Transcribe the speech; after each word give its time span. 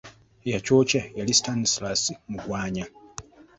Eyakyokya 0.47 1.01
yali 1.17 1.33
Stanslas 1.39 2.03
Mugwanya. 2.31 2.85